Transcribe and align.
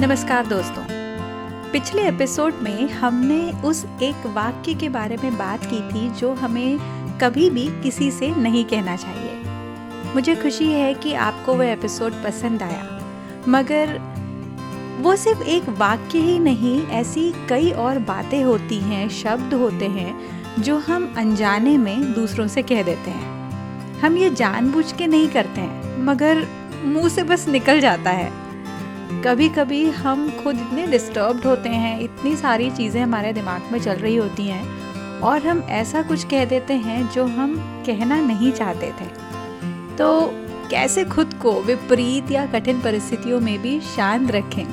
नमस्कार 0.00 0.46
दोस्तों। 0.46 0.84
पिछले 1.72 2.02
एपिसोड 2.02 2.54
में 2.62 2.90
हमने 2.90 3.52
उस 3.52 3.86
एक 4.02 4.26
वाक्य 4.26 4.74
के 4.74 4.88
बारे 4.88 5.16
में 5.16 5.38
बात 5.38 5.60
की 5.64 5.80
थी 5.80 6.10
जो 6.10 6.34
हमें 6.34 6.78
कभी 7.18 7.50
भी 7.50 7.66
किसी 7.82 8.10
से 8.10 8.34
नहीं 8.34 8.64
कहना 8.64 8.96
चाहिए। 8.96 9.42
मुझे 10.14 10.34
खुशी 10.34 10.72
है 10.72 10.94
कि 10.94 11.14
आपको 11.14 11.54
वह 11.54 11.66
एपिसोड 11.66 12.12
पसंद 12.12 12.62
आया। 12.62 13.00
मगर 13.48 14.00
वो 15.00 15.16
सिर्फ़ 15.16 15.42
एक 15.42 15.68
वाक्य 15.68 16.18
ही 16.18 16.38
नहीं, 16.38 16.86
ऐसी 16.86 17.34
कई 17.48 17.70
और 17.70 17.98
बातें 17.98 18.44
होती 18.44 18.78
हैं, 18.78 19.08
शब्द 19.08 19.54
होते 19.54 19.86
हैं, 19.86 20.44
जो 20.62 20.78
हम 20.78 21.14
अनजाने 21.16 21.78
में 21.78 22.12
दूसरों 22.12 22.46
से 22.46 22.62
कह 22.62 22.82
देते 22.82 23.10
हैं। 23.10 23.50
हम 24.00 24.16
ये 24.16 24.30
जानबूझ 24.30 24.92
के 24.92 25.06
नहीं 25.06 25.28
करते 25.28 25.60
हैं, 25.60 26.02
मगर 26.02 26.46
मुँह 26.84 27.08
से 27.08 27.22
बस 27.22 27.48
निकल 27.48 27.80
जाता 27.80 28.10
है। 28.10 28.45
कभी 29.06 29.48
कभी 29.48 29.84
हम 29.90 30.28
खुद 30.42 30.56
इतने 30.56 30.86
डिस्टर्ब्ड 30.86 31.44
होते 31.46 31.68
हैं, 31.68 31.98
इतनी 32.00 32.34
सारी 32.36 32.70
चीज़ें 32.70 33.00
हमारे 33.02 33.32
दिमाग 33.32 33.68
में 33.72 33.78
चल 33.80 33.92
रही 33.92 34.16
होती 34.16 34.46
हैं 34.46 35.20
और 35.20 35.46
हम 35.46 35.60
ऐसा 35.70 36.02
कुछ 36.02 36.24
कह 36.24 36.44
देते 36.44 36.74
हैं 36.74 37.08
जो 37.12 37.24
हम 37.26 37.54
कहना 37.86 38.20
नहीं 38.20 38.50
चाहते 38.52 38.86
थे। 38.86 39.06
तो 39.96 40.08
कैसे 40.70 41.04
खुद 41.04 41.34
को 41.34 41.52
विपरीत 41.62 42.30
या 42.30 42.46
कठिन 42.46 42.80
परिस्थितियों 42.80 43.40
में 43.40 43.58
भी 43.62 43.78
शांत 43.96 44.30
रखें? 44.30 44.66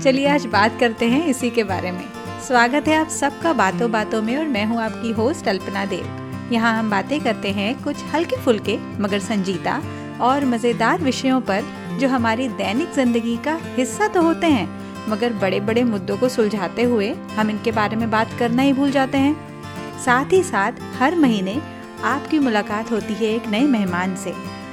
चलिए 0.00 0.28
आज 0.28 0.46
बात 0.46 0.78
करते 0.80 1.06
हैं 1.06 1.26
इसी 1.26 1.50
के 1.50 1.64
बारे 1.64 1.92
में। 1.92 2.04
स्वागत 2.46 2.88
है 2.88 2.96
आप 2.96 3.08
सबका 3.08 3.52
बातों 3.52 3.90
बातों 3.90 4.22
में 4.22 4.36
और 4.36 4.46
मैं 4.46 4.66
हूँ 4.66 4.80
आपकी 4.82 5.12
होस्ट 5.12 5.48
अल्पना 5.48 5.84
देव। 5.86 6.52
यहाँ 6.52 6.78
हम 6.78 6.90
बातें 6.90 7.20
करते 7.20 7.50
हैं 7.50 7.74
कुछ 7.82 8.04
हल्के 8.14 8.36
फुल्के 8.36 8.78
मगर 9.00 9.18
संजीदा 9.18 9.82
और 10.20 10.44
मज़ेदार 10.44 11.02
विषयों 11.02 11.40
पर 11.40 11.64
जो 11.98 12.08
हमारी 12.08 12.48
दैनिक 12.50 12.92
ज़िंदगी 12.94 13.36
का 13.36 13.58
हिस्सा 13.76 14.08
तो 14.08 14.22
होते 14.22 14.46
हैं, 14.46 14.68
मगर 15.08 15.32
बड़े 15.32 15.60
बड़े 15.60 15.84
मुद्दों 15.84 16.16
को 16.18 16.28
सुलझाते 16.28 16.82
हुए 16.82 17.10
हम 17.36 17.50
इनके 17.50 17.72
बारे 17.72 17.96
में 17.96 18.10
बात 18.10 18.38
करना 18.38 18.62
ही 18.62 18.72
भूल 18.72 18.90
जाते 18.90 19.18
हैं। 19.18 20.00
साथ 20.04 20.32
ही 20.32 20.42
साथ, 20.42 20.72
हर 20.98 21.14
महीने 21.16 21.60
आपकी 22.04 22.38
मुलाकात 22.38 22.90
होती 22.92 23.14
है 23.14 23.34
एक 23.34 23.46
नए 23.46 23.66
मेहमान 23.66 24.16
से। 24.16 24.32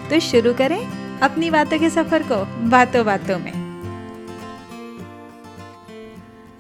तो 0.09 0.19
शुरू 0.21 0.53
करें 0.53 0.79
अपनी 1.19 1.49
बातों 1.49 1.79
के 1.79 1.89
सफ़र 1.89 2.23
को 2.23 2.43
बातों 2.69 3.05
बातों 3.05 3.39
में। 3.39 3.51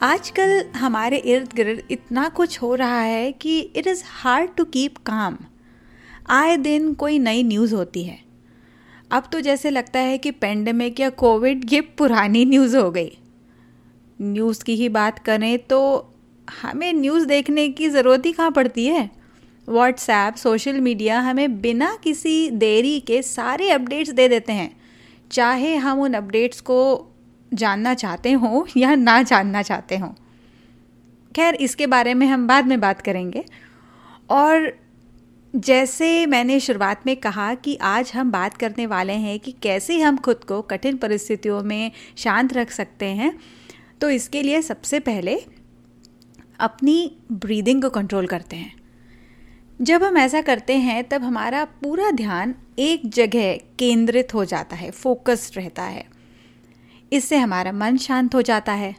आजकल 0.01 0.63
हमारे 0.75 1.17
इर्द 1.17 1.53
गिर्द 1.55 1.81
इतना 1.91 2.27
कुछ 2.29 2.61
हो 2.61 2.73
रहा 2.75 2.99
है 2.99 3.31
कि 3.31 3.59
it 3.59 3.87
is 3.87 4.03
hard 4.07 4.49
to 4.57 4.63
keep 4.65 4.97
काम 5.05 5.37
आए 6.29 6.57
दिन 6.57 6.93
कोई 6.93 7.19
नई 7.19 7.43
न्यूज़ 7.43 7.75
होती 7.75 8.03
है। 8.03 8.19
अब 9.11 9.23
तो 9.31 9.41
जैसे 9.41 9.69
लगता 9.69 9.99
है 9.99 10.17
कि 10.17 10.31
पेंडेमिक 10.31 10.99
या 10.99 11.09
कोविड 11.09 11.73
ये 11.73 11.81
पुरानी 11.81 12.45
न्यूज़ 12.45 12.77
हो 12.77 12.91
गई। 12.91 13.17
न्यूज़ 14.21 14.63
की 14.63 14.75
ही 14.75 14.89
बात 14.89 15.19
करें 15.19 15.57
तो 15.59 16.09
हमें 16.61 16.93
न्यूज़ 16.93 17.25
देखने 17.25 17.69
की 17.69 17.89
ज़रूरत 17.89 18.25
ही 18.25 18.31
कहाँ 18.31 18.51
पड़ती 18.51 18.85
है? 18.85 19.09
व्हाट्सएप 19.69 20.35
सोशल 20.35 20.79
मीडिया 20.81 21.19
हमें 21.19 21.61
बिना 21.61 21.97
किसी 22.03 22.49
देरी 22.49 22.99
के 22.99 23.21
सारे 23.21 23.69
अपडेट्स 23.69 24.11
दे 24.11 24.27
देते 24.27 24.53
हैं। 24.53 24.75
चाहे 25.31 25.75
हम 25.75 25.99
उन 25.99 26.13
अपडेट्स 26.13 26.61
को 26.61 27.07
जानना 27.53 27.93
चाहते 27.93 28.31
हों 28.31 28.63
या 28.77 28.95
ना 28.95 29.21
जानना 29.21 29.61
चाहते 29.61 29.97
हों। 29.97 30.09
खैर, 31.35 31.55
इसके 31.55 31.87
बारे 31.87 32.13
में 32.13 32.27
हम 32.27 32.47
बाद 32.47 32.67
में 32.67 32.79
बात 32.79 33.01
करेंगे। 33.01 33.45
और 34.29 34.84
जैसे 35.55 36.25
मैंने 36.25 36.59
शुरुआत 36.59 37.01
में 37.05 37.17
कहा 37.17 37.53
कि 37.53 37.75
आज 37.75 38.11
हम 38.15 38.31
बात 38.31 38.53
करने 38.53 38.85
वाले 38.85 39.13
हैं 39.13 39.39
कि 39.39 39.51
कैसे 39.51 39.99
हम 39.99 40.17
खुद 40.17 40.43
को 40.43 40.61
कठिन 40.61 40.97
परिस्थितियों 40.97 41.63
में 41.63 41.91
शांत 42.17 42.53
रख 42.53 42.71
सकते 42.71 43.05
हैं। 43.05 43.39
तो 44.01 44.09
इसके 44.09 44.41
लिए 44.41 44.61
सबसे 44.61 44.99
पहले 44.99 45.39
अपनी 46.59 47.17
ब्रीदिंग 47.31 47.81
को 47.81 47.89
कंट्रोल 47.89 48.27
करते 48.27 48.55
हैं। 48.55 48.75
जब 49.81 50.03
हम 50.03 50.17
ऐसा 50.17 50.41
करते 50.41 50.75
हैं, 50.77 51.03
तब 51.03 51.23
हमारा 51.23 51.65
पूरा 51.65 52.11
ध्यान 52.11 52.55
एक 52.79 53.09
जगह 53.09 53.55
केंद्रित 53.55 54.33
हो 54.33 54.45
जाता 54.45 54.75
है 54.75 54.91
फोकस्ड 54.91 55.57
रहता 55.57 55.83
है। 55.83 56.05
इससे 57.13 57.37
हमारा 57.37 57.71
मन 57.71 57.97
शांत 57.97 58.35
हो 58.35 58.41
जाता 58.41 58.73
है। 58.73 58.95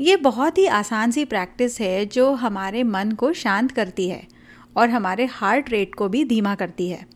ये 0.00 0.16
बहुत 0.16 0.58
ही 0.58 0.66
आसान 0.66 1.10
सी 1.10 1.24
प्रैक्टिस 1.24 1.80
है 1.80 2.06
जो 2.06 2.32
हमारे 2.32 2.82
मन 2.82 3.12
को 3.12 3.32
शांत 3.32 3.70
करती 3.70 4.08
है। 4.08 4.41
और 4.76 4.90
हमारे 4.90 5.24
हार्ट 5.24 5.70
रेट 5.70 5.94
को 5.94 6.08
भी 6.08 6.24
धीमा 6.24 6.54
करती 6.54 6.88
है। 6.88 7.06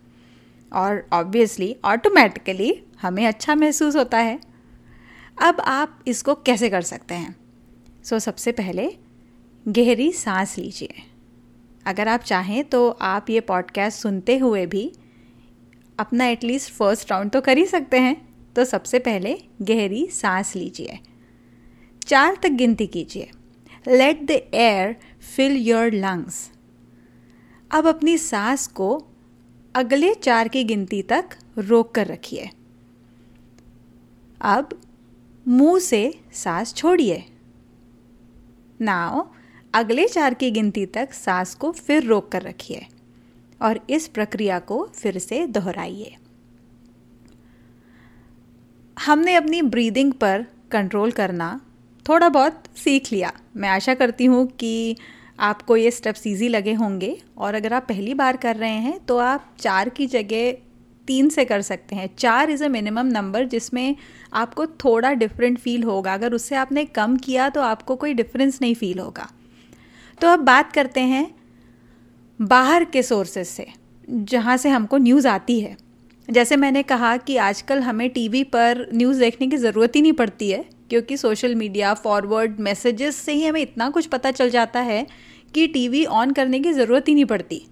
और 0.73 1.09
ऑब्वियसली 1.13 1.77
ऑटोमेटिकली 1.85 2.83
हमें 3.03 3.27
अच्छा 3.27 3.55
महसूस 3.55 3.97
होता 3.97 4.19
है। 4.19 4.41
अब 5.43 5.61
आप 5.61 6.05
इसको 6.07 6.35
कैसे 6.35 6.71
कर 6.71 6.83
सकते 6.83 7.15
हैं? 7.15 7.37
सो 8.05 8.17
so, 8.17 8.23
सबसे 8.23 8.53
पहले 8.53 8.97
गहरी 9.69 10.13
सांस 10.13 10.59
लीजिए। 10.59 10.95
अगर 11.87 12.09
आप 12.09 12.21
चाहें 12.21 12.65
तो 12.65 12.91
आप 12.91 13.31
ये 13.31 13.41
पॉडकास्ट 13.41 13.99
सुनते 13.99 14.39
हुए 14.39 14.67
भी 14.67 14.93
अपना 15.99 16.27
एटलीस्ट 16.27 16.73
फ़र्स्ट 16.73 17.11
राउंड 17.11 17.31
तो 17.31 17.41
कर 17.41 17.59
ही 17.59 17.67
सकते 17.67 17.99
हैं। 17.99 18.29
तो 18.57 18.65
सबसे 18.65 18.99
पहले 18.99 19.39
गहरी 19.63 20.07
सांस 20.07 20.57
लीजिए। 20.57 20.99
चार 22.07 22.37
तक 22.43 22.49
गिनती 22.49 22.87
कीजिए। 22.87 23.31
Let 23.89 24.27
the 24.27 24.31
air 24.55 24.97
fill 25.37 25.57
your 25.57 25.93
lungs 25.93 26.51
अब 27.71 27.87
अपनी 27.87 28.19
सांस 28.19 28.67
को 28.67 29.07
अगले 29.75 30.15
चार 30.15 30.49
की 30.49 30.65
गिनती 30.65 31.03
तक 31.03 31.25
रोक 31.59 31.95
कर 31.95 32.07
रखिए। 32.07 32.51
अब 34.41 34.69
मुँह 35.49 35.79
से 35.79 36.21
सांस 36.33 36.75
छोड़िए। 36.75 37.25
नाव 38.81 39.31
अगले 39.75 40.07
चार 40.09 40.35
की 40.35 40.51
गिनती 40.51 40.87
तक 40.87 41.13
सांस 41.13 41.55
को 41.55 41.73
फिर 41.73 42.05
रोक 42.05 42.31
कर 42.33 42.43
रखिए 42.43 42.87
और 43.61 43.81
इस 43.91 44.09
प्रक्रिया 44.09 44.59
को 44.59 44.85
फिर 44.95 45.19
से 45.19 45.47
दोहराइए। 45.47 46.17
हमने 48.97 49.35
अपनी 49.35 49.63
ब्रीदिंग 49.63 50.13
पर 50.13 50.47
कंट्रोल 50.71 51.11
करना 51.11 51.61
थोड़ा 52.07 52.29
बहुत 52.29 52.63
सीख 52.77 53.13
लिया। 53.13 53.33
मैं 53.57 53.69
आशा 53.69 53.95
करती 53.95 54.25
हूँ 54.25 54.47
कि 54.47 54.97
आपको 55.39 55.77
ये 55.77 55.91
स्टेप्स 55.91 56.27
ईजी 56.27 56.49
लगे 56.49 56.73
होंगे 56.75 57.17
और 57.39 57.55
अगर 57.55 57.73
आप 57.73 57.87
पहली 57.89 58.15
बार 58.15 58.37
कर 58.37 58.57
रहे 58.57 58.79
हैं 58.81 58.99
तो 59.07 59.19
आप 59.19 59.51
चार 59.61 59.89
की 59.89 60.07
जगह 60.07 60.53
तीन 61.09 61.29
से 61.29 61.45
कर 61.45 61.63
सकते 61.63 61.97
हैं। 61.97 62.09
चार 62.19 62.51
इज़ 62.51 62.65
अ 62.65 62.69
मिनिमम 62.69 63.07
नंबर 63.07 63.45
जिसमें 63.47 63.97
आपको 64.33 64.67
थोड़ा 64.67 65.13
डिफरेंट 65.13 65.59
फील 65.59 65.83
होगा। 65.83 66.15
अगर 66.15 66.35
उससे 66.35 66.57
आपने 66.57 66.85
कम 66.85 67.17
किया 67.17 67.49
तो 67.49 67.61
आपको 67.61 67.97
कोई 67.97 68.15
डिफरेंस 68.15 68.59
नहीं 68.63 68.75
फील 68.75 68.99
होगा। 68.99 69.29
तो 70.21 70.29
अब 70.29 70.41
बात 70.41 70.73
करते 70.73 71.01
हैं 71.01 71.27
बाहर 72.41 72.85
के 72.85 73.03
सोर्सेज 73.03 73.47
से, 73.47 73.67
जहाँ 74.09 74.57
से 74.57 74.69
हमको 74.69 74.97
न्यूज़ 74.99 75.29
आती 75.29 75.61
है। 75.61 75.77
जैसे 76.29 76.57
मैंने 76.57 76.83
कहा 76.83 77.17
कि 77.17 77.37
आजकल 77.37 77.81
हमें 77.81 78.09
टीवी 78.11 78.43
पर 78.45 78.87
न्यूज़ 78.95 79.21
देखने 79.21 79.47
की 79.47 79.57
ज़रूरत 79.57 79.97
ही 79.97 80.03
नहीं 80.03 80.13
पड़ती 80.13 80.51
है। 80.51 80.65
क्योंकि 80.91 81.17
सोशल 81.17 81.55
मीडिया 81.55 81.95
फॉरवर्ड 81.95 82.61
मैसेजेस 82.61 83.17
से 83.17 83.33
ही 83.33 83.45
हमें 83.47 83.61
इतना 83.63 83.91
कुछ 83.91 84.07
पता 84.07 84.31
चल 84.31 84.51
जाता 84.51 84.81
है 84.81 85.07
कि 85.55 85.67
टीवी 85.67 86.05
ऑन 86.05 86.33
करने 86.33 86.61
की 86.61 86.73
ज़रूरत 86.73 87.09
ही 87.09 87.15
नहीं 87.15 87.25
पड़ती। 87.25 87.63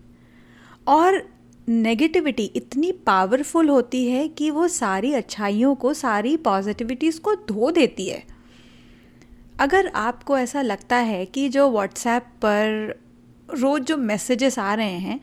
और 0.88 1.22
नेगेटिविटी 1.69 2.44
इतनी 2.44 2.92
पावरफुल 2.92 3.69
होती 3.69 4.06
है 4.06 4.28
कि 4.28 4.50
वो 4.50 4.69
सारी 4.69 5.12
अच्छाइयों 5.12 5.75
को, 5.75 5.94
सारी 5.94 6.36
पॉजिटिविटीज़ 6.36 7.20
को 7.20 7.34
धो 7.34 7.70
देती 7.70 8.08
है। 8.08 8.22
अगर 9.60 9.86
आपको 9.86 10.38
ऐसा 10.38 10.62
लगता 10.62 10.96
है 10.96 11.25
कि 11.26 11.48
जो 11.48 11.70
व्हाट्सएप 11.70 12.22
पर 12.22 12.94
रोज़ 13.54 13.82
जो 13.82 13.96
मैसेजेस 13.96 14.58
आ 14.58 14.75
रहे 14.75 14.98
हैं, 14.98 15.20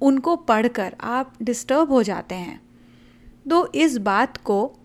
उनको 0.00 0.36
पढ़कर 0.36 0.96
आप 1.00 1.32
डिस्टर्ब 1.42 1.92
हो 1.92 2.02
जाते 2.02 2.34
हैं 2.34 2.60
तो 3.48 3.72
इस 3.74 3.96
बात 3.96 4.36
को 4.36 4.79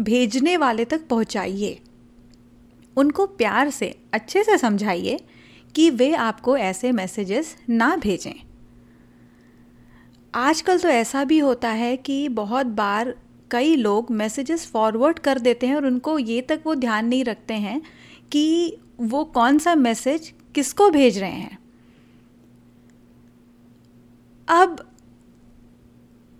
भेजने 0.00 0.56
वाले 0.56 0.84
तक 0.84 1.06
पहुंचाइए। 1.08 1.80
उनको 2.96 3.26
प्यार 3.26 3.70
से, 3.70 3.98
अच्छे 4.12 4.44
से 4.44 4.58
समझाइए 4.58 5.20
कि 5.74 5.90
वे 5.90 6.14
आपको 6.14 6.56
ऐसे 6.56 6.92
मैसेजेस 6.92 7.56
ना 7.68 7.96
भेजें। 7.96 8.34
आजकल 10.34 10.78
तो 10.78 10.88
ऐसा 10.88 11.24
भी 11.24 11.38
होता 11.38 11.68
है 11.68 11.96
कि 11.96 12.28
बहुत 12.28 12.66
बार 12.66 13.14
कई 13.50 13.76
लोग 13.76 14.10
मैसेजेस 14.10 14.66
फॉरवर्ड 14.66 15.18
कर 15.18 15.38
देते 15.38 15.66
हैं 15.66 15.76
और 15.76 15.86
उनको 15.86 16.18
ये 16.18 16.40
तक 16.42 16.60
वो 16.66 16.74
ध्यान 16.74 17.06
नहीं 17.06 17.24
रखते 17.24 17.54
हैं 17.54 17.82
कि 18.32 18.76
वो 19.00 19.24
कौन 19.24 19.58
सा 19.58 19.74
मैसेज 19.74 20.32
किसको 20.54 20.90
भेज 20.90 21.18
रहे 21.18 21.30
हैं। 21.30 21.58
अब 24.48 24.90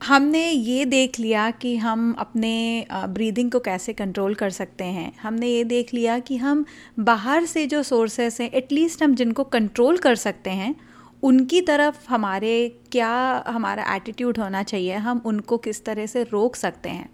हमने 0.02 0.50
ये 0.50 0.84
देख 0.84 1.18
लिया 1.20 1.50
कि 1.50 1.76
हम 1.76 2.12
अपने 2.18 2.86
ब्रीदिंग 2.92 3.50
को 3.50 3.60
कैसे 3.60 3.92
कंट्रोल 3.92 4.34
कर 4.34 4.50
सकते 4.50 4.84
हैं। 4.84 5.12
हमने 5.18 5.48
ये 5.48 5.64
देख 5.64 5.94
लिया 5.94 6.18
कि 6.18 6.36
हम 6.36 6.64
बाहर 7.00 7.44
से 7.44 7.66
जो 7.66 7.82
सोर्सेस 7.82 8.40
हैं 8.40 8.50
एटलीस्ट 8.50 9.02
हम 9.02 9.14
जिनको 9.14 9.44
कंट्रोल 9.44 9.98
कर 9.98 10.14
सकते 10.14 10.50
हैं, 10.50 10.74
उनकी 11.22 11.60
तरफ़ 11.60 12.06
हमारे 12.08 12.68
क्या, 12.92 13.44
हमारा 13.48 13.94
एटीट्यूड 13.94 14.38
होना 14.38 14.62
चाहिए, 14.62 14.94
हम 14.94 15.22
उनको 15.24 15.58
किस 15.58 15.84
तरह 15.84 16.06
से 16.06 16.22
रोक 16.22 16.56
सकते 16.56 16.88
हैं। 16.88 17.08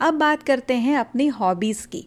अब 0.00 0.14
बात 0.14 0.42
करते 0.42 0.74
हैं 0.74 0.96
अपनी 0.96 1.26
हॉबीज़ 1.26 1.86
की। 1.86 2.06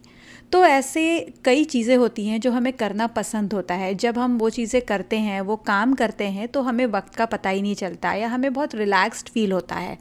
तो 0.52 0.64
ऐसे 0.64 1.02
कई 1.44 1.64
चीज़ें 1.64 1.96
होती 1.96 2.26
हैं 2.26 2.40
जो 2.40 2.50
हमें 2.50 2.72
करना 2.72 3.06
पसंद 3.08 3.52
होता 3.52 3.74
है। 3.74 3.94
जब 3.94 4.18
हम 4.18 4.36
वो 4.38 4.48
चीज़ें 4.50 4.80
करते 4.82 5.18
हैं, 5.18 5.40
वो 5.40 5.56
काम 5.56 5.94
करते 5.94 6.24
हैं 6.24 6.48
तो 6.48 6.62
हमें 6.62 6.84
वक्त 6.86 7.14
का 7.14 7.26
पता 7.26 7.50
ही 7.50 7.62
नहीं 7.62 7.74
चलता 7.74 8.12
या 8.12 8.28
हमें 8.28 8.52
बहुत 8.52 8.74
रिलैक्स्ड 8.74 9.28
फील 9.28 9.52
होता 9.52 9.76
है। 9.76 9.98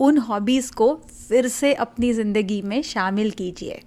उन 0.00 0.18
हॉबीज़ 0.18 0.72
को 0.72 0.94
फिर 1.28 1.48
से 1.48 1.72
अपनी 1.76 2.12
ज़िंदगी 2.12 2.60
में 2.62 2.80
शामिल 2.82 3.30
कीजिए। 3.30 3.80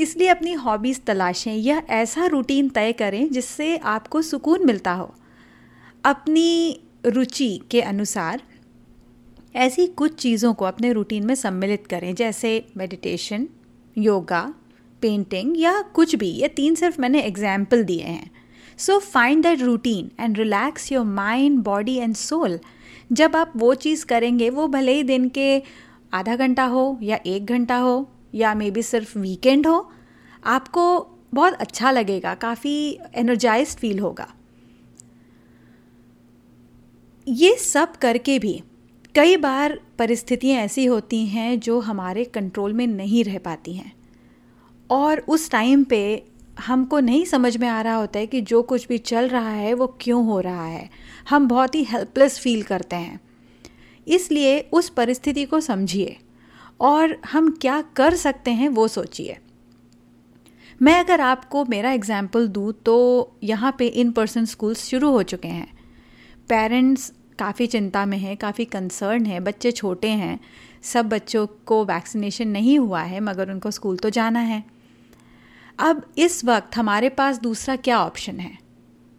इसलिए 0.00 0.28
अपनी 0.28 0.52
हॉबीज़ 0.52 1.00
तलाशें। 1.00 1.54
या 1.54 1.82
ऐसा 1.90 2.26
रूटीन 2.26 2.68
तय 2.68 2.92
करें 2.92 3.28
जिससे 3.32 3.76
आपको 3.76 4.22
सुकून 4.22 4.66
मिलता 4.66 4.92
हो। 4.92 5.14
अपनी 6.04 6.80
रुचि 7.06 7.60
के 7.70 7.80
अनुसार 7.82 8.42
ऐसी 9.56 9.86
कुछ 9.86 10.14
चीज़ों 10.14 10.54
को 10.54 10.64
अपने 10.64 10.92
रूटीन 10.92 11.26
में 11.26 11.34
सम्मिलित 11.34 11.86
करें, 11.86 12.14
जैसे 12.14 12.64
मेडिटेशन 12.76 13.48
योगा 13.96 14.42
पेंटिंग 15.02 15.58
या 15.58 15.80
कुछ 15.94 16.14
भी, 16.16 16.28
ये 16.30 16.48
तीन 16.48 16.74
सिर्फ़ 16.74 17.00
मैंने 17.00 17.20
एग्ज़ाम्पल 17.22 17.84
दिए 17.84 18.02
हैं। 18.02 18.30
So 18.78 18.98
find 18.98 19.42
that 19.42 19.62
routine 19.62 20.10
and 20.20 20.38
relax 20.38 20.90
your 20.92 21.04
mind 21.04 21.58
body 21.64 21.96
and 21.96 22.14
soul 22.14 22.58
जब 23.12 23.36
आप 23.36 23.52
वो 23.56 23.74
चीज़ 23.74 24.04
करेंगे, 24.06 24.50
वो 24.50 24.68
भले 24.68 24.92
ही 24.92 25.02
दिन 25.02 25.28
के 25.28 25.62
आधा 26.12 26.36
घंटा 26.36 26.64
हो 26.64 26.98
या 27.02 27.18
एक 27.26 27.46
घंटा 27.46 27.76
हो 27.76 28.08
या 28.34 28.54
मे 28.54 28.70
बी 28.70 28.82
सिर्फ़ 28.82 29.18
वीकेंड 29.18 29.66
हो, 29.66 29.90
आपको 30.44 30.84
बहुत 31.34 31.54
अच्छा 31.54 31.90
लगेगा, 31.90 32.34
काफ़ी 32.34 32.98
एनर्जाइज 33.14 33.76
फील 33.76 33.98
होगा। 33.98 34.32
ये 37.26 37.54
सब 37.56 37.96
करके 37.96 38.38
भी 38.38 38.62
कई 39.16 39.36
बार 39.36 39.78
परिस्थितियाँ 39.98 40.60
ऐसी 40.60 40.84
होती 40.84 41.24
हैं 41.26 41.58
जो 41.60 41.78
हमारे 41.80 42.24
कंट्रोल 42.24 42.72
में 42.72 42.86
नहीं 42.86 43.22
रह 43.24 43.38
पाती 43.38 43.72
हैं। 43.72 43.92
और 44.90 45.20
उस 45.28 45.50
टाइम 45.50 45.84
पे 45.84 46.00
हमको 46.58 47.00
नहीं 47.00 47.24
समझ 47.24 47.56
में 47.56 47.66
आ 47.68 47.80
रहा 47.82 47.94
होता 47.94 48.18
है 48.18 48.26
कि 48.26 48.40
जो 48.40 48.62
कुछ 48.62 48.86
भी 48.88 48.98
चल 48.98 49.28
रहा 49.28 49.50
है, 49.50 49.72
वो 49.74 49.86
क्यों 50.00 50.24
हो 50.26 50.38
रहा 50.40 50.66
है। 50.66 50.88
हम 51.30 51.48
बहुत 51.48 51.74
ही 51.74 51.82
हेल्पलेस 51.84 52.38
फील 52.38 52.62
करते 52.62 52.96
हैं। 52.96 53.20
इसलिए 54.06 54.60
उस 54.72 54.88
परिस्थिति 54.88 55.44
को 55.44 55.60
समझिए 55.60 56.16
और 56.80 57.16
हम 57.32 57.50
क्या 57.60 57.80
कर 57.96 58.14
सकते 58.16 58.50
हैं 58.50 58.68
वो 58.68 58.88
सोचिए। 58.88 59.38
मैं 60.80 60.98
अगर 61.00 61.20
आपको 61.22 61.64
मेरा 61.64 61.92
एग्ज़ाम्पल 61.92 62.48
दूँ 62.48 62.72
तो 62.84 63.36
यहाँ 63.42 63.74
पे 63.78 63.86
इन 63.86 64.12
पर्सन 64.12 64.44
स्कूल्स 64.44 64.88
शुरू 64.88 65.10
हो 65.10 65.22
चुके 65.24 65.48
हैं। 65.48 65.72
पेरेंट्स 66.48 67.12
काफ़ी 67.38 67.66
चिंता 67.66 68.06
में 68.06 68.18
है, 68.18 68.36
काफ़ी 68.36 68.64
कंसर्न 68.64 69.26
है, 69.26 69.40
बच्चे 69.40 69.72
छोटे 69.72 70.08
हैं, 70.08 70.40
सब 70.82 71.08
बच्चों 71.08 71.46
को 71.46 71.84
वैक्सीनेशन 71.84 72.48
नहीं 72.48 72.78
हुआ 72.78 73.02
है, 73.02 73.20
मगर 73.20 73.50
उनको 73.50 73.70
स्कूल 73.70 73.96
तो 73.96 74.10
जाना 74.10 74.40
है। 74.40 74.64
अब 75.78 76.12
इस 76.18 76.44
वक्त 76.44 76.76
हमारे 76.76 77.08
पास 77.08 77.38
दूसरा 77.38 77.76
क्या 77.76 77.98
ऑप्शन 77.98 78.40
है? 78.40 78.58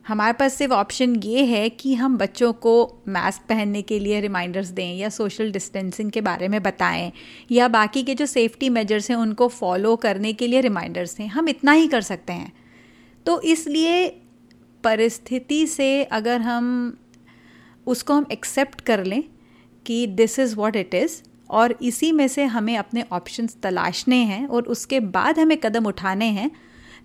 हमारे 0.08 0.34
पास 0.34 0.54
सिर्फ़ 0.54 0.74
ऑप्शन 0.74 1.16
ये 1.16 1.46
है 1.46 1.70
कि 1.70 1.94
हम 1.96 2.18
बच्चों 2.18 2.54
को 2.54 3.04
मास्क 3.08 3.42
पहनने 3.50 3.82
के 3.82 4.00
लिए 4.00 4.22
रिमाइंडर्स 4.22 4.68
दें 4.68 4.96
या 4.96 5.10
सोशल 5.10 5.52
डिस्टेंसिंग 5.52 6.12
के 6.12 6.22
बारे 6.22 6.48
में 6.48 6.64
बताएँ, 6.64 7.12
या 7.52 7.68
बाकी 7.68 8.04
के 8.04 8.16
जो 8.16 8.26
सेफ्टी 8.26 8.70
मेजर्स 8.70 9.10
हैं 9.10 9.18
उनको 9.18 9.48
फॉलो 9.48 9.96
करने 9.96 10.34
के 10.34 10.48
लिए 10.48 10.62
रिमाइंडर्स 10.62 11.18
दें। 11.18 11.28
हम 11.28 11.50
इतना 11.50 11.72
ही 11.72 11.88
कर 11.88 12.02
सकते 12.02 12.34
हैं। 12.34 12.54
तो 13.26 13.42
इसलिए 13.42 14.08
परिस्थिति 14.84 15.68
से 15.68 16.04
अगर 16.04 16.42
हम 16.42 16.98
उसको 17.88 18.14
हम 18.14 18.26
एक्सेप्ट 18.32 18.82
कर 18.82 19.04
लें 19.06 19.24
कि 19.86 20.06
this 20.08 20.38
is 20.40 20.56
what 20.56 20.76
it 20.76 20.94
is 20.94 21.22
और 21.50 21.76
इसी 21.82 22.12
में 22.12 22.28
से 22.28 22.44
हमें 22.46 22.76
अपने 22.78 23.04
ऑप्शंस 23.12 23.58
तलाशने 23.64 24.16
हैं 24.16 24.46
और 24.48 24.64
उसके 24.64 25.00
बाद 25.00 25.40
हमें 25.40 25.58
कदम 25.58 25.86
उठाने 25.86 26.26
हैं, 26.26 26.50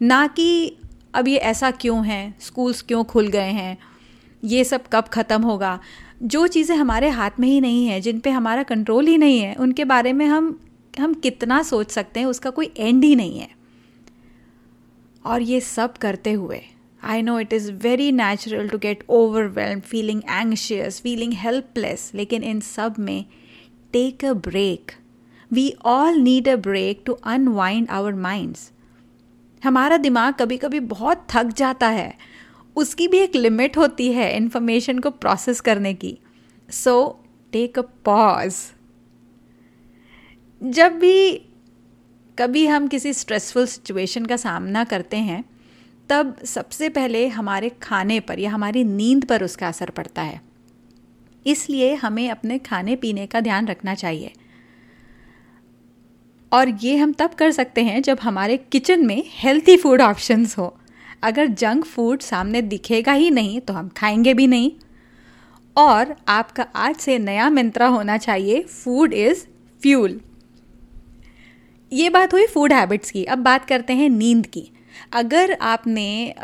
ना 0.03 0.27
कि 0.27 0.77
अब 1.15 1.29
ये 1.29 1.37
ऐसा 1.37 1.71
क्यों 1.71 2.05
है 2.07 2.35
स्कूल्स 2.41 2.83
क्यों 2.83 3.05
खुल 3.05 3.27
गए 3.29 3.51
हैं, 3.51 3.77
ये 4.43 4.65
सब 4.65 4.87
कब 4.93 5.09
ख़त्म 5.09 5.43
होगा। 5.43 5.79
जो 6.23 6.47
चीज़ें 6.47 6.77
हमारे 6.77 7.09
हाथ 7.11 7.41
में 7.41 7.49
ही 7.49 7.61
नहीं 7.61 7.87
है, 7.87 8.01
जिन 8.01 8.21
पे 8.21 8.31
हमारा 8.31 8.63
कंट्रोल 8.63 9.07
ही 9.07 9.17
नहीं 9.19 9.41
है, 9.41 9.55
उनके 9.55 9.85
बारे 9.85 10.13
में 10.13 10.27
हम 10.27 10.59
हम 10.95 11.15
कितना 11.15 11.63
सोच 11.63 11.91
सकते 11.91 12.21
हैं, 12.21 12.27
उसका 12.27 12.51
कोई 12.51 12.73
एंड 12.77 13.05
ही 13.05 13.15
नहीं 13.17 13.39
है। 13.39 13.49
और 15.25 15.43
ये 15.43 15.61
सब 15.61 15.97
करते 15.97 16.33
हुए 16.33 16.61
I 17.03 17.21
know 17.21 17.37
it 17.37 17.53
is 17.53 17.71
very 17.71 18.13
natural 18.13 18.69
to 18.69 18.79
get 18.79 19.03
overwhelmed, 19.09 19.85
feeling 19.85 20.23
anxious, 20.29 21.01
feeling 21.01 21.33
helpless, 21.33 22.15
लेकिन 22.15 22.43
इन 22.43 22.61
सब 22.61 22.99
में 22.99 23.25
take 23.95 24.23
a 24.23 24.35
break. 24.35 24.95
We 25.51 25.65
all 25.85 26.19
need 26.19 26.47
a 26.47 26.57
break 26.57 27.05
to 27.05 27.17
unwind 27.27 27.91
our 27.91 28.13
minds. 28.27 28.71
हमारा 29.65 29.97
दिमाग 29.97 30.35
कभी 30.35 30.57
कभी 30.57 30.81
बहुत 30.81 31.27
थक 31.31 31.53
जाता 31.57 31.89
है 31.89 32.15
उसकी 32.77 33.09
भी 33.09 33.19
एक 33.19 33.35
लिमिट 33.37 33.77
होती 33.77 34.13
है 34.13 34.37
इन्फॉर्मेशन 34.37 34.99
को 34.99 35.11
प्रोसेस 35.11 35.61
करने 35.61 35.95
की 35.95 36.19
सो 36.69 37.25
टेक 37.53 37.79
अ 37.79 37.83
पॉज 38.05 38.57
जब 40.63 40.99
भी 40.99 41.33
कभी 42.39 42.67
हम 42.67 42.89
किसी 42.89 43.13
स्ट्रेसफुल 43.13 43.67
सिचुएशन 43.67 44.27
का 44.27 44.37
सामना 44.37 44.85
करते 44.85 45.17
हैं 45.17 45.45
तब 46.13 46.37
सबसे 46.45 46.89
पहले 46.89 47.29
हमारे 47.29 47.69
खाने 47.83 48.21
पर 48.21 48.39
या 48.39 48.51
हमारी 48.51 48.85
नींद 48.85 49.25
पर 49.25 49.45
उसका 49.45 49.69
असर 49.69 49.91
पड़ता 49.91 50.23
है। 50.23 50.41
इसलिए 51.47 51.95
हमें 51.95 52.31
अपने 52.31 52.59
खाने 52.59 52.97
पीने 52.97 53.27
का 53.27 53.41
ध्यान 53.41 53.67
रखना 53.67 53.95
चाहिए। 53.95 54.33
और 56.53 56.69
ये 56.69 56.97
हम 56.97 57.13
तब 57.13 57.31
कर 57.31 57.51
सकते 57.51 57.83
हैं 57.83 58.03
जब 58.03 58.19
हमारे 58.23 58.57
किचन 58.57 59.07
में 59.07 59.23
हेल्थी 59.27 59.77
फ़ूड 59.77 60.01
ऑप्शंस 60.01 60.59
हो। 60.59 60.79
अगर 61.23 61.47
जंक 61.47 61.85
फ़ूड 61.85 62.21
सामने 62.21 62.63
दिखेगा 62.63 63.13
ही 63.13 63.31
नहीं 63.31 63.61
तो 63.61 63.73
हम 63.73 63.89
खाएँगे 63.89 64.35
भी 64.35 64.47
नहीं। 64.47 64.73
और 65.77 66.17
आपका 66.29 66.63
आज 66.63 66.97
से 66.97 67.19
नया 67.19 67.51
मंत्रा 67.51 67.87
होना 67.87 68.17
चाहिए 68.19 68.63
फ़ूड 68.63 69.13
इज़ 69.13 69.47
फ्यूल 69.83 70.21
ये 71.93 72.11
बात 72.11 72.33
हुई 72.33 72.47
फ़ूड 72.47 72.73
हैबिट्स 72.73 73.11
की। 73.11 73.25
अब 73.25 73.39
बात 73.39 73.65
करते 73.65 73.93
हैं 73.93 74.09
नींद 74.09 74.47
की। 74.47 74.71
अगर 75.13 75.57
आपने 75.63 76.35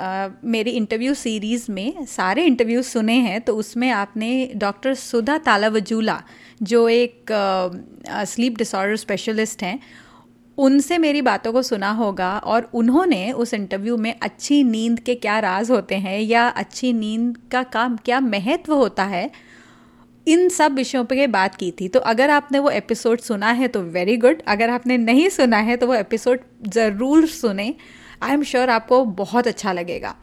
मेरी 0.47 0.70
इंटरव्यू 0.73 1.15
सीरीज़ 1.17 1.70
में 1.73 2.05
सारे 2.06 2.44
इंटरव्यू 2.44 2.82
सुने 2.85 3.15
हैं 3.20 3.41
तो 3.41 3.55
उसमें 3.56 3.88
आपने 3.91 4.31
डॉक्टर 4.56 4.94
सुधा 4.97 5.38
तालावजूला, 5.41 6.20
जो 6.62 6.88
एक 6.88 7.32
स्लीप 8.26 8.56
डिसऑर्डर 8.59 8.97
स्पेशलिस्ट 8.97 9.62
हैं, 9.62 9.79
उनसे 10.59 10.99
मेरी 10.99 11.23
बातों 11.23 11.53
को 11.53 11.62
सुना 11.62 11.90
होगा 11.92 12.37
और 12.38 12.71
उन्होंने 12.75 13.31
उस 13.35 13.54
इंटरव्यू 13.54 13.97
में 13.97 14.14
अच्छी 14.14 14.62
नींद 14.64 15.00
के 15.00 15.14
क्या 15.16 15.38
राज 15.40 15.71
होते 15.71 15.95
हैं 15.97 16.19
या 16.21 16.47
अच्छी 16.49 16.92
नींद 16.95 17.37
का 17.52 17.62
काम 17.64 17.97
क्या 18.04 18.21
महत्व 18.23 18.75
होता 18.75 19.04
है, 19.07 19.31
इन 20.26 20.49
सब 20.49 20.75
विषयों 20.75 21.04
पे 21.04 21.26
बात 21.28 21.54
की 21.54 21.71
थी। 21.71 21.88
तो 21.88 22.00
अगर 22.02 22.31
आपने 22.31 22.59
वो 22.59 22.71
एपिसोड 22.73 23.21
सुना 23.21 23.50
है 23.52 23.69
तो 23.69 23.81
वेरी 23.83 24.16
गुड 24.16 24.42
अगर 24.49 24.71
आपने 24.71 24.97
नहीं 24.99 25.28
सुना 25.31 25.59
है 25.59 25.76
तो 25.76 25.87
वो 25.87 25.95
एपिसोड 25.95 26.40
ज़रूर 26.69 27.26
सुने। 27.28 27.75
आई 28.22 28.32
एम 28.32 28.42
श्योर 28.44 28.70
आपको 28.70 29.04
बहुत 29.16 29.46
अच्छा 29.46 29.72
लगेगा। 29.72 30.14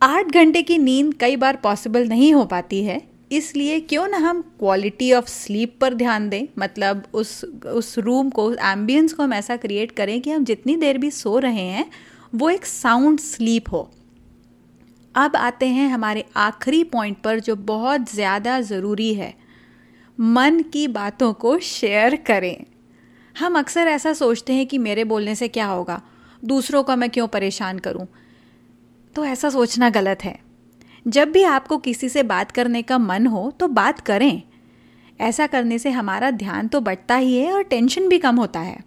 आठ 0.00 0.32
घंटे 0.32 0.62
की 0.62 0.78
नींद 0.78 1.14
कई 1.14 1.36
बार 1.36 1.56
पॉसिबल 1.56 2.08
नहीं 2.08 2.32
हो 2.34 2.44
पाती 2.46 2.82
है, 2.84 3.00
इसलिए 3.32 3.78
क्यों 3.82 4.06
ना 4.08 4.18
हम 4.18 4.40
क्वालिटी 4.58 5.12
ऑफ़ 5.12 5.26
स्लीप 5.28 5.76
पर 5.80 5.94
ध्यान 5.94 6.28
दें। 6.28 6.46
मतलब 6.58 7.02
उस 7.14 7.44
उस 7.66 7.98
रूम 7.98 8.30
को 8.30 8.52
एम्बियंस 8.54 9.12
को 9.12 9.22
हम 9.22 9.32
ऐसा 9.34 9.56
क्रिएट 9.56 9.92
करें 9.92 10.20
कि 10.20 10.30
हम 10.30 10.44
जितनी 10.44 10.76
देर 10.76 10.98
भी 10.98 11.10
सो 11.12 11.38
रहे 11.38 11.62
हैं, 11.62 11.90
वो 12.34 12.50
एक 12.50 12.66
साउंड 12.66 13.20
स्लीप 13.20 13.72
हो। 13.72 13.88
अब 15.14 15.36
आते 15.36 15.66
हैं 15.68 15.88
हमारे 15.90 16.24
आखिरी 16.38 16.82
पॉइंट 16.86 17.16
पर 17.18 17.40
जो 17.40 17.56
बहुत 17.56 18.12
ज़्यादा 18.12 18.60
ज़रूरी 18.62 19.12
है। 19.14 19.34
मन 20.18 20.60
की 20.72 20.86
बातों 20.90 21.32
को 21.34 21.58
शेयर 21.60 22.16
करें। 22.26 22.64
हम 23.36 23.58
अक्सर 23.58 23.88
ऐसा 23.88 24.12
सोचते 24.14 24.52
हैं 24.52 24.66
कि 24.66 24.78
मेरे 24.78 25.04
बोलने 25.04 25.34
से 25.34 25.48
क्या 25.48 25.66
होगा? 25.66 26.00
दूसरों 26.46 26.82
का 26.82 26.96
मैं 26.96 27.10
क्यों 27.10 27.26
परेशान 27.28 27.78
करूँ? 27.78 28.06
तो 29.16 29.24
ऐसा 29.24 29.50
सोचना 29.50 29.90
गलत 29.90 30.24
है। 30.24 30.38
जब 31.06 31.30
भी 31.32 31.42
आपको 31.42 31.78
किसी 31.78 32.08
से 32.08 32.22
बात 32.22 32.50
करने 32.50 32.82
का 32.82 32.98
मन 32.98 33.26
हो 33.26 33.50
तो 33.60 33.68
बात 33.68 34.00
करें। 34.00 34.42
ऐसा 35.20 35.46
करने 35.46 35.78
से 35.78 35.90
हमारा 35.90 36.30
ध्यान 36.30 36.68
तो 36.68 36.80
बढ़ता 36.80 37.16
ही 37.16 37.36
है 37.36 37.52
और 37.52 37.62
टेंशन 37.62 38.08
भी 38.08 38.18
कम 38.18 38.36
होता 38.36 38.60
है। 38.60 38.84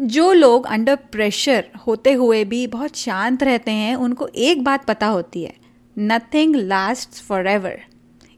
जो 0.00 0.32
लोग 0.32 0.66
अंडर 0.66 0.96
प्रेशर 0.96 1.64
होते 1.86 2.12
हुए 2.12 2.44
भी 2.44 2.66
बहुत 2.66 2.96
शांत 2.96 3.42
रहते 3.42 3.70
हैं, 3.70 3.94
उनको 3.96 4.26
एक 4.26 4.64
बात 4.64 4.84
पता 4.84 5.06
होती 5.06 5.42
है, 5.42 5.54
नथिंग 5.96 6.56
लास्ट 6.56 7.22
फॉर 7.22 7.46
एवर 7.46 7.82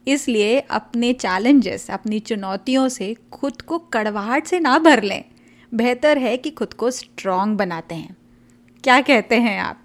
इसलिए 0.06 0.58
अपने 0.60 1.12
चैलेंजेस, 1.12 1.90
अपनी 1.90 2.18
चुनौतियों 2.20 2.88
से 2.88 3.14
खुद 3.32 3.62
को 3.62 3.78
कड़वाहट 3.78 4.46
से 4.46 4.60
ना 4.60 4.78
भर 4.78 5.02
लें। 5.02 5.24
बेहतर 5.76 6.18
है 6.18 6.36
कि 6.36 6.50
खुद 6.50 6.74
को 6.74 6.90
स्ट्रॉन्ग 6.90 7.56
बनाते 7.58 7.94
हैं। 7.94 8.16
क्या 8.84 9.00
कहते 9.00 9.36
हैं 9.36 9.60
आप? 9.60 9.82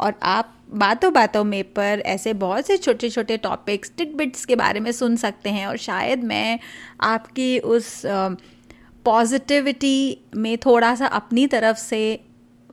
और 0.00 0.14
आप 0.22 0.56
बातों 0.74 1.12
बातों 1.12 1.44
में 1.44 1.64
पर 1.64 2.02
ऐसे 2.06 2.32
बहुत 2.32 2.66
से 2.66 2.76
छोटे 2.76 3.10
छोटे 3.10 3.36
टॉपिक्स 3.36 3.92
टिट 3.96 4.14
बिट्स 4.14 4.44
के 4.44 4.56
बारे 4.56 4.80
में 4.80 4.92
सुन 4.92 5.16
सकते 5.16 5.50
हैं 5.50 5.66
और 5.66 5.76
शायद 5.76 6.24
मैं 6.24 6.58
आपकी 7.00 7.58
उस 7.58 8.02
पॉजिटिविटी 9.04 10.24
में 10.36 10.58
थोड़ा 10.58 10.94
सा 10.94 11.06
अपनी 11.06 11.46
तरफ़ 11.46 11.76
से 11.76 12.24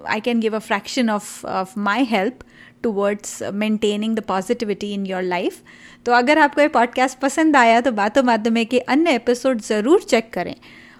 I 0.07 0.19
can 0.19 0.39
give 0.39 0.55
a 0.55 0.59
fraction 0.59 1.09
of 1.09 1.47
of 1.47 1.79
my 1.79 2.03
help 2.03 2.39
towards 2.83 3.43
maintaining 3.43 4.15
the 4.15 4.19
positivity 4.19 4.93
in 4.93 5.05
your 5.05 5.21
life 5.21 5.61
तो 6.05 6.11
अगर 6.11 6.39
आपको 6.39 6.61
ये 6.61 6.67
पॉडकास्ट 6.67 7.19
पसंद 7.19 7.55
आया 7.55 7.81
तो 7.81 7.91
बातों 7.91 8.23
माध्यम 8.23 8.63
के 8.63 8.79
अन्य 8.79 9.15
एपिसोड 9.15 9.61
ज़रूर 9.61 10.03
चेक 10.03 10.33
करें। 10.33 10.55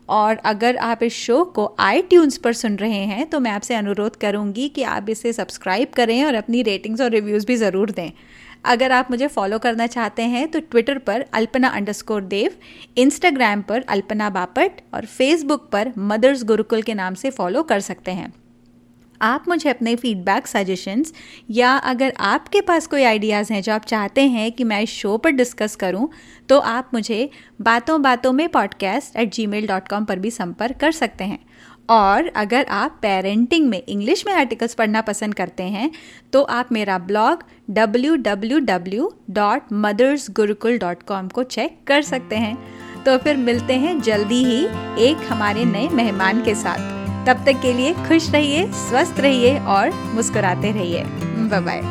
और 0.10 0.38
अगर 0.46 0.78
आप 0.78 1.04
इस 1.04 1.14
शो 1.14 1.44
को 1.46 1.76
आई 1.80 2.02
पर 2.44 2.54
सुन 2.54 2.76
रहे 2.76 3.04
हैं 3.06 3.26
तो 3.30 3.40
मैं 3.40 3.52
आपसे 3.52 3.76
अनुरोध 3.76 4.16
करूँगी 4.16 4.70
कि 4.70 4.84
आप 4.84 5.10
इसे 5.10 5.34
सब्सक्राइब 5.34 5.88
करें 5.96 6.24
और 6.24 6.36
अपनी 6.36 6.62
रेटिंग्स 6.62 7.02
और 7.02 7.12
रिव्यूज़ 7.12 7.46
भी 7.48 7.56
ज़रूर 7.56 7.92
दें। 7.92 8.12
अगर 8.66 8.92
आप 8.92 9.12
मुझे 9.12 9.28
फॉलो 9.28 9.60
करना 9.60 9.88
चाहते 9.88 10.24
हैं 10.24 10.48
तो 10.48 10.60
ट्विटर 10.62 10.98
पर 10.98 11.26
अल्पना 11.34 11.68
अंडरस्कोर 11.68 12.22
देव 12.24 12.56
इंस्टाग्राम 12.98 13.62
पर 13.62 13.82
अल्पना 13.82 14.30
बापट 14.30 14.82
और 14.94 15.06
फेसबुक 15.06 15.70
पर 15.72 15.92
मदर्स 15.98 16.44
गुरुकुल 16.44 16.82
के 16.82 16.94
नाम 16.94 17.14
से 17.14 17.30
फॉलो 17.30 17.64
कर 17.64 17.80
सकते 17.80 18.12
हैं। 18.12 18.34
आप 19.22 19.46
मुझे 19.48 19.70
अपने 19.70 19.96
फीडबैक 19.96 20.48
सजेशंस 20.48 21.14
या 21.50 21.76
अगर 21.76 22.14
आपके 22.20 22.62
पास 22.62 22.88
कोई 22.88 23.04
आइडियाज़ 23.04 23.54
हैं 23.54 23.62
जो 23.62 23.74
आप 23.74 23.86
चाहते 23.86 24.22
हैं 24.22 24.52
कि 24.52 24.64
मैं 24.64 24.82
इस 24.82 24.90
शो 24.90 25.18
पर 25.18 25.30
डिस्कस 25.30 25.76
करूँ 25.76 26.10
तो 26.50 26.60
आप 26.60 26.92
मुझे 26.94 27.30
बातों 27.62 28.02
बातों 28.02 28.32
में 28.32 28.50
podcast 28.50 29.16
at 29.16 29.34
Gmail 29.48 29.68
dot 29.68 29.88
com 29.88 30.06
पर 30.06 30.20
भी 30.20 30.32
संपर्क 30.32 30.78
कर 30.78 30.92
सकते 30.92 31.24
हैं। 31.24 31.40
और 31.90 32.28
अगर 32.36 32.66
आप 32.66 33.00
पेरेंटिंग 33.02 33.68
में 33.70 33.84
इंग्लिश 33.84 34.26
में 34.28 34.34
आर्टिकल्स 34.34 34.74
पढ़ना 34.74 35.02
पसंद 35.02 35.34
करते 35.34 35.64
हैं 35.64 35.92
तो 36.34 36.42
आप 36.42 36.72
मेरा 36.72 36.98
ब्लॉग 37.00 37.44
कॉम 41.08 41.28
को 41.28 41.44
चेक 41.44 41.78
कर 41.88 42.02
सकते 42.02 42.36
हैं। 42.36 42.58
तो 43.04 43.18
फिर 43.18 43.38
मिलते 43.38 43.74
हैं 43.74 44.02
जल्दी 44.02 44.44
ही 44.44 44.64
एक 45.06 45.28
हमारे 45.30 45.66
नए 45.66 45.88
मेहमान 45.90 46.44
के 46.44 46.56
साथ। 46.56 46.97
तब 47.27 47.43
तक 47.46 47.62
के 47.62 47.74
लिए 47.74 47.93
खुश 48.07 48.29
रहिए 48.31 48.65
स्वस्थ 48.72 49.19
रहिए 49.19 49.57
और 49.60 49.89
मुस्कुराते 50.15 50.72
रहिए। 50.72 51.03
Bye 51.50 51.62
bye 51.62 51.81